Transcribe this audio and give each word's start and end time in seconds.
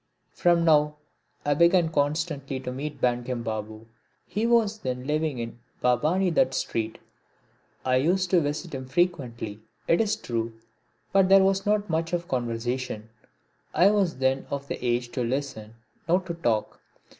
From 0.31 0.65
now 0.65 0.95
I 1.45 1.53
began 1.53 1.89
constantly 1.89 2.59
to 2.61 2.71
meet 2.71 2.99
Bankim 2.99 3.43
Babu. 3.43 3.85
He 4.25 4.47
was 4.47 4.79
then 4.79 5.05
living 5.05 5.37
in 5.37 5.59
Bhabani 5.83 6.31
Dutt's 6.33 6.57
street. 6.57 6.97
I 7.85 7.97
used 7.97 8.31
to 8.31 8.41
visit 8.41 8.73
him 8.73 8.87
frequently, 8.87 9.59
it 9.87 10.01
is 10.01 10.15
true, 10.15 10.53
but 11.13 11.29
there 11.29 11.43
was 11.43 11.67
not 11.67 11.87
much 11.87 12.13
of 12.13 12.27
conversation. 12.27 13.09
I 13.75 13.91
was 13.91 14.17
then 14.17 14.47
of 14.49 14.67
the 14.67 14.83
age 14.83 15.09
to 15.11 15.23
listen, 15.23 15.75
not 16.09 16.25
to 16.25 16.33
talk. 16.33 16.81